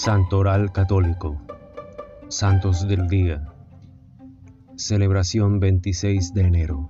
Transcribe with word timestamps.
Santo 0.00 0.38
Oral 0.38 0.70
Católico. 0.70 1.42
Santos 2.28 2.86
del 2.86 3.08
Día. 3.08 3.52
Celebración 4.76 5.58
26 5.58 6.34
de 6.34 6.42
enero. 6.42 6.88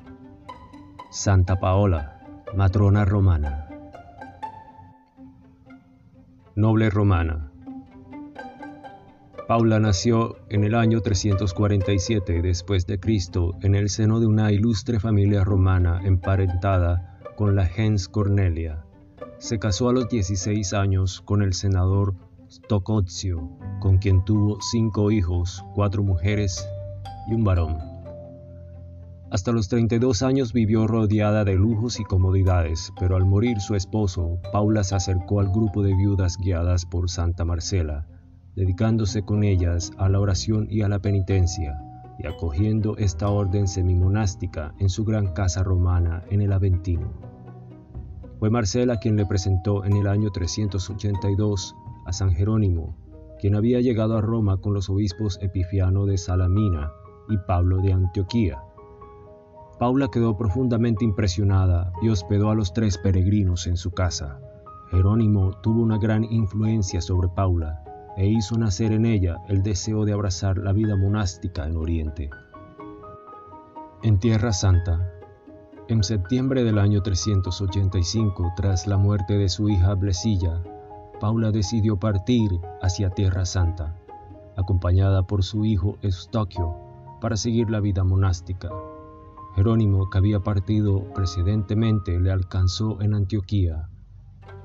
Santa 1.11 1.59
Paola, 1.59 2.21
matrona 2.55 3.07
romana. 3.07 3.67
Noble 6.55 6.91
romana. 6.91 7.51
Paula 9.47 9.81
nació 9.81 10.37
en 10.51 10.65
el 10.65 10.75
año 10.75 11.01
347 11.01 12.43
después 12.43 12.87
de 12.87 13.01
Cristo 13.01 13.57
en 13.63 13.75
el 13.75 13.89
seno 13.89 14.21
de 14.21 14.27
una 14.27 14.53
ilustre 14.53 15.01
familia 15.01 15.45
romana 15.45 16.03
emparentada 16.05 17.19
con 17.39 17.57
la 17.57 17.65
gens 17.65 18.07
Cornelia. 18.07 18.85
Se 19.39 19.59
casó 19.59 19.89
a 19.89 19.95
los 19.95 20.11
16 20.11 20.75
años 20.75 21.23
con 21.23 21.41
el 21.41 21.55
senador 21.55 22.28
Stocozio, 22.51 23.51
con 23.81 23.99
quien 23.99 24.25
tuvo 24.25 24.59
cinco 24.63 25.11
hijos, 25.11 25.63
cuatro 25.75 26.03
mujeres 26.03 26.67
y 27.29 27.35
un 27.35 27.45
varón. 27.45 27.77
Hasta 29.31 29.53
los 29.53 29.69
32 29.69 30.23
años 30.23 30.55
vivió 30.55 30.87
rodeada 30.87 31.45
de 31.45 31.57
lujos 31.57 32.01
y 32.01 32.05
comodidades, 32.05 32.91
pero 32.99 33.17
al 33.17 33.27
morir 33.27 33.61
su 33.61 33.75
esposo, 33.75 34.39
Paula 34.51 34.83
se 34.83 34.95
acercó 34.95 35.41
al 35.41 35.51
grupo 35.51 35.83
de 35.83 35.95
viudas 35.95 36.39
guiadas 36.39 36.87
por 36.87 37.11
Santa 37.11 37.45
Marcela, 37.45 38.07
dedicándose 38.57 39.23
con 39.23 39.45
ellas 39.45 39.93
a 39.99 40.09
la 40.09 40.19
oración 40.19 40.67
y 40.71 40.81
a 40.81 40.89
la 40.89 41.01
penitencia, 41.01 41.79
y 42.19 42.27
acogiendo 42.27 42.97
esta 42.97 43.29
orden 43.29 43.69
semimonástica 43.69 44.75
en 44.79 44.89
su 44.89 45.05
gran 45.05 45.35
casa 45.35 45.63
romana 45.63 46.25
en 46.31 46.41
el 46.41 46.53
Aventino. 46.55 47.13
Fue 48.39 48.49
Marcela 48.49 48.97
quien 48.97 49.17
le 49.17 49.27
presentó 49.27 49.85
en 49.85 49.93
el 49.95 50.07
año 50.07 50.31
382 50.31 51.77
a 52.09 52.13
San 52.15 52.33
Jerónimo, 52.33 52.97
quien 53.39 53.55
había 53.55 53.83
llegado 53.83 54.17
a 54.17 54.23
Roma 54.23 54.63
con 54.63 54.73
los 54.73 54.89
obispos 54.89 55.39
Epifiano 55.43 56.07
de 56.07 56.17
Salamina 56.17 56.91
y 57.29 57.37
Pablo 57.37 57.83
de 57.83 57.93
Antioquía. 57.93 58.63
Paula 59.79 60.09
quedó 60.09 60.35
profundamente 60.39 61.05
impresionada 61.05 61.93
y 62.01 62.09
hospedó 62.09 62.49
a 62.49 62.55
los 62.55 62.73
tres 62.73 62.97
peregrinos 62.97 63.67
en 63.67 63.77
su 63.77 63.91
casa. 63.91 64.41
Jerónimo 64.91 65.53
tuvo 65.61 65.83
una 65.83 65.99
gran 65.99 66.25
influencia 66.25 67.03
sobre 67.03 67.29
Paula 67.29 67.85
e 68.17 68.27
hizo 68.27 68.57
nacer 68.57 68.93
en 68.93 69.05
ella 69.05 69.37
el 69.47 69.63
deseo 69.63 70.07
de 70.07 70.15
abrazar 70.15 70.57
la 70.57 70.73
vida 70.73 70.97
monástica 70.97 71.67
en 71.67 71.77
Oriente. 71.77 72.31
En 74.03 74.19
Tierra 74.19 74.55
Santa, 74.55 75.13
en 75.89 76.03
septiembre 76.03 76.65
del 76.65 76.79
año 76.79 77.03
385, 77.03 78.55
tras 78.57 78.87
la 78.87 78.97
muerte 78.97 79.35
de 79.35 79.51
su 79.51 79.69
hija 79.69 79.95
Blesilla, 79.95 80.63
Paula 81.21 81.51
decidió 81.51 81.97
partir 81.97 82.51
hacia 82.81 83.11
Tierra 83.11 83.45
Santa, 83.45 83.97
acompañada 84.57 85.23
por 85.23 85.43
su 85.43 85.65
hijo 85.65 85.99
Eustoquio, 86.03 86.77
para 87.21 87.37
seguir 87.37 87.71
la 87.71 87.81
vida 87.81 88.05
monástica. 88.05 88.71
Jerónimo, 89.57 90.09
que 90.11 90.19
había 90.19 90.41
partido 90.41 91.13
precedentemente, 91.15 92.21
le 92.21 92.31
alcanzó 92.31 93.01
en 93.03 93.15
Antioquía 93.15 93.89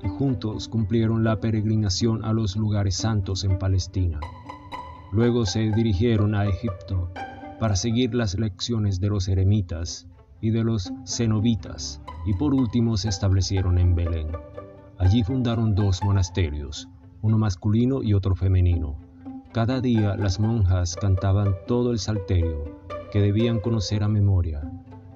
y 0.02 0.08
juntos 0.08 0.68
cumplieron 0.68 1.24
la 1.24 1.40
peregrinación 1.40 2.24
a 2.24 2.32
los 2.32 2.56
lugares 2.56 2.96
santos 2.96 3.42
en 3.42 3.58
Palestina. 3.58 4.20
Luego 5.12 5.46
se 5.46 5.70
dirigieron 5.72 6.34
a 6.34 6.46
Egipto 6.46 7.10
para 7.58 7.76
seguir 7.76 8.14
las 8.14 8.38
lecciones 8.38 9.00
de 9.00 9.08
los 9.08 9.28
eremitas 9.28 10.06
y 10.40 10.50
de 10.50 10.62
los 10.62 10.92
cenobitas 11.06 12.00
y 12.26 12.34
por 12.34 12.54
último 12.54 12.96
se 12.96 13.08
establecieron 13.08 13.78
en 13.78 13.94
Belén. 13.94 14.28
Allí 15.14 15.22
fundaron 15.22 15.76
dos 15.76 16.02
monasterios, 16.02 16.88
uno 17.22 17.38
masculino 17.38 18.02
y 18.02 18.14
otro 18.14 18.34
femenino. 18.34 18.96
Cada 19.52 19.80
día 19.80 20.16
las 20.16 20.40
monjas 20.40 20.96
cantaban 20.96 21.54
todo 21.68 21.92
el 21.92 22.00
salterio, 22.00 22.80
que 23.12 23.20
debían 23.20 23.60
conocer 23.60 24.02
a 24.02 24.08
memoria. 24.08 24.68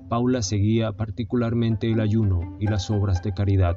Paula 0.08 0.42
seguía 0.42 0.92
particularmente 0.92 1.90
el 1.90 1.98
ayuno 1.98 2.56
y 2.60 2.68
las 2.68 2.92
obras 2.92 3.24
de 3.24 3.34
caridad, 3.34 3.76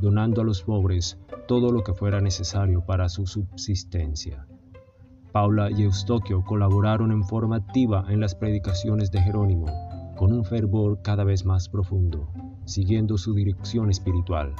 donando 0.00 0.42
a 0.42 0.44
los 0.44 0.62
pobres 0.62 1.18
todo 1.48 1.72
lo 1.72 1.82
que 1.82 1.94
fuera 1.94 2.20
necesario 2.20 2.86
para 2.86 3.08
su 3.08 3.26
subsistencia. 3.26 4.46
Paula 5.32 5.72
y 5.72 5.82
Eustoquio 5.82 6.44
colaboraron 6.44 7.10
en 7.10 7.24
forma 7.24 7.56
activa 7.56 8.04
en 8.08 8.20
las 8.20 8.36
predicaciones 8.36 9.10
de 9.10 9.20
Jerónimo, 9.20 9.66
con 10.16 10.32
un 10.32 10.44
fervor 10.44 11.02
cada 11.02 11.24
vez 11.24 11.44
más 11.44 11.68
profundo, 11.68 12.28
siguiendo 12.66 13.18
su 13.18 13.34
dirección 13.34 13.90
espiritual. 13.90 14.54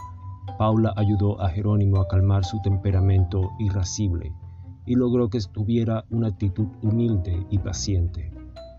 Paula 0.59 0.93
ayudó 0.97 1.41
a 1.41 1.51
Jerónimo 1.51 2.01
a 2.01 2.09
calmar 2.09 2.45
su 2.45 2.61
temperamento 2.63 3.51
irascible 3.59 4.33
y 4.87 4.95
logró 4.95 5.29
que 5.29 5.41
tuviera 5.53 6.05
una 6.11 6.29
actitud 6.29 6.69
humilde 6.83 7.47
y 7.51 7.59
paciente, 7.59 8.33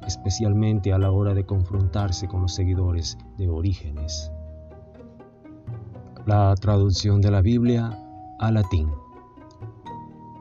especialmente 0.06 0.94
a 0.94 0.97
la 0.97 1.11
hora 1.11 1.33
de 1.33 1.45
confrontarse 1.45 2.27
con 2.27 2.41
los 2.41 2.56
seguidores 2.56 3.17
de 3.38 3.50
Orígenes. 3.50 4.31
La 6.25 6.56
traducción 6.56 7.22
de 7.22 7.31
la 7.31 7.41
Biblia 7.41 7.97
al 8.39 8.56
latín. 8.56 8.89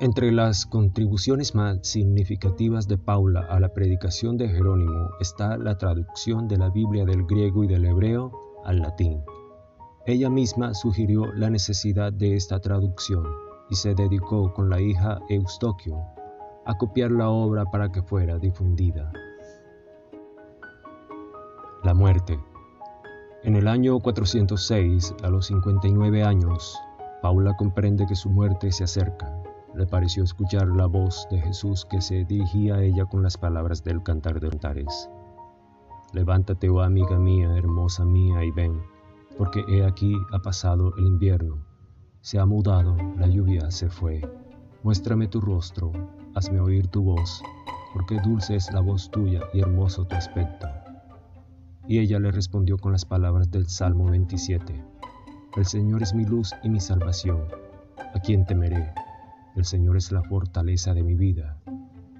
Entre 0.00 0.30
las 0.30 0.66
contribuciones 0.66 1.54
más 1.54 1.78
significativas 1.82 2.86
de 2.86 2.98
Paula 2.98 3.40
a 3.48 3.60
la 3.60 3.70
predicación 3.70 4.36
de 4.36 4.48
Jerónimo 4.48 5.10
está 5.20 5.56
la 5.56 5.78
traducción 5.78 6.48
de 6.48 6.58
la 6.58 6.70
Biblia 6.70 7.04
del 7.04 7.24
griego 7.24 7.64
y 7.64 7.66
del 7.66 7.86
hebreo 7.86 8.30
al 8.64 8.80
latín. 8.80 9.22
Ella 10.08 10.30
misma 10.30 10.72
sugirió 10.72 11.32
la 11.32 11.50
necesidad 11.50 12.12
de 12.12 12.36
esta 12.36 12.60
traducción 12.60 13.26
y 13.68 13.74
se 13.74 13.92
dedicó 13.92 14.54
con 14.54 14.70
la 14.70 14.80
hija 14.80 15.18
Eustoquio 15.28 16.00
a 16.64 16.78
copiar 16.78 17.10
la 17.10 17.28
obra 17.28 17.64
para 17.64 17.90
que 17.90 18.02
fuera 18.02 18.38
difundida. 18.38 19.12
La 21.82 21.92
muerte. 21.92 22.38
En 23.42 23.56
el 23.56 23.66
año 23.66 23.98
406, 23.98 25.12
a 25.24 25.28
los 25.28 25.46
59 25.46 26.22
años, 26.22 26.78
Paula 27.20 27.56
comprende 27.56 28.06
que 28.06 28.14
su 28.14 28.30
muerte 28.30 28.70
se 28.70 28.84
acerca. 28.84 29.42
Le 29.74 29.88
pareció 29.88 30.22
escuchar 30.22 30.68
la 30.68 30.86
voz 30.86 31.26
de 31.32 31.40
Jesús 31.40 31.84
que 31.84 32.00
se 32.00 32.24
dirigía 32.24 32.76
a 32.76 32.82
ella 32.82 33.06
con 33.06 33.24
las 33.24 33.36
palabras 33.36 33.82
del 33.82 34.04
cantar 34.04 34.38
de 34.38 34.46
altares. 34.46 35.10
Levántate, 36.12 36.68
oh 36.68 36.80
amiga 36.80 37.18
mía, 37.18 37.56
hermosa 37.56 38.04
mía, 38.04 38.44
y 38.44 38.52
ven 38.52 38.80
porque 39.38 39.64
he 39.68 39.84
aquí 39.84 40.14
ha 40.32 40.40
pasado 40.40 40.94
el 40.96 41.06
invierno, 41.06 41.58
se 42.20 42.38
ha 42.38 42.46
mudado, 42.46 42.96
la 43.16 43.28
lluvia 43.28 43.70
se 43.70 43.88
fue. 43.88 44.20
Muéstrame 44.82 45.28
tu 45.28 45.40
rostro, 45.40 45.92
hazme 46.34 46.60
oír 46.60 46.88
tu 46.88 47.02
voz, 47.02 47.42
porque 47.92 48.20
dulce 48.20 48.56
es 48.56 48.72
la 48.72 48.80
voz 48.80 49.10
tuya 49.10 49.42
y 49.52 49.60
hermoso 49.60 50.06
tu 50.06 50.16
aspecto. 50.16 50.66
Y 51.86 51.98
ella 51.98 52.18
le 52.18 52.32
respondió 52.32 52.78
con 52.78 52.92
las 52.92 53.04
palabras 53.04 53.50
del 53.50 53.68
Salmo 53.68 54.10
27. 54.10 54.84
El 55.56 55.64
Señor 55.64 56.02
es 56.02 56.14
mi 56.14 56.24
luz 56.24 56.52
y 56.62 56.68
mi 56.68 56.80
salvación. 56.80 57.44
¿A 58.14 58.18
quién 58.20 58.44
temeré? 58.44 58.92
El 59.54 59.64
Señor 59.64 59.96
es 59.96 60.10
la 60.10 60.22
fortaleza 60.22 60.94
de 60.94 61.02
mi 61.02 61.14
vida. 61.14 61.58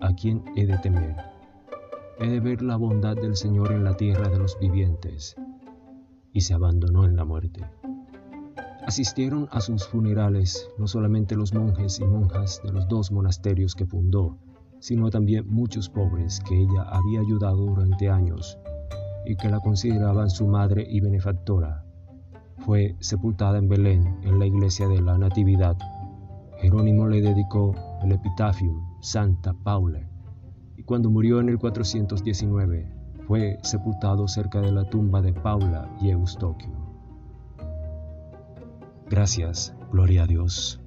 ¿A 0.00 0.14
quién 0.14 0.44
he 0.54 0.66
de 0.66 0.78
temer? 0.78 1.16
He 2.18 2.28
de 2.28 2.40
ver 2.40 2.62
la 2.62 2.76
bondad 2.76 3.16
del 3.16 3.36
Señor 3.36 3.72
en 3.72 3.84
la 3.84 3.96
tierra 3.96 4.28
de 4.28 4.38
los 4.38 4.58
vivientes 4.60 5.36
y 6.36 6.42
se 6.42 6.52
abandonó 6.52 7.06
en 7.06 7.16
la 7.16 7.24
muerte. 7.24 7.64
Asistieron 8.86 9.48
a 9.52 9.62
sus 9.62 9.88
funerales 9.88 10.68
no 10.76 10.86
solamente 10.86 11.34
los 11.34 11.54
monjes 11.54 11.98
y 11.98 12.04
monjas 12.04 12.60
de 12.62 12.72
los 12.72 12.86
dos 12.88 13.10
monasterios 13.10 13.74
que 13.74 13.86
fundó, 13.86 14.36
sino 14.78 15.08
también 15.08 15.48
muchos 15.48 15.88
pobres 15.88 16.40
que 16.40 16.60
ella 16.60 16.82
había 16.90 17.20
ayudado 17.20 17.64
durante 17.64 18.10
años 18.10 18.58
y 19.24 19.36
que 19.36 19.48
la 19.48 19.60
consideraban 19.60 20.28
su 20.28 20.46
madre 20.46 20.86
y 20.86 21.00
benefactora. 21.00 21.86
Fue 22.58 22.96
sepultada 23.00 23.56
en 23.56 23.70
Belén, 23.70 24.18
en 24.22 24.38
la 24.38 24.44
iglesia 24.44 24.88
de 24.88 25.00
la 25.00 25.16
Natividad. 25.16 25.78
Jerónimo 26.58 27.08
le 27.08 27.22
dedicó 27.22 27.74
el 28.02 28.12
epitafium 28.12 28.78
Santa 29.00 29.54
Paula, 29.54 30.06
y 30.76 30.82
cuando 30.82 31.08
murió 31.08 31.40
en 31.40 31.48
el 31.48 31.58
419, 31.58 32.95
fue 33.26 33.58
sepultado 33.62 34.28
cerca 34.28 34.60
de 34.60 34.72
la 34.72 34.84
tumba 34.84 35.20
de 35.20 35.32
Paula 35.32 35.88
y 36.00 36.10
Eustoquio. 36.10 36.70
Gracias, 39.08 39.74
gloria 39.92 40.24
a 40.24 40.26
Dios. 40.26 40.80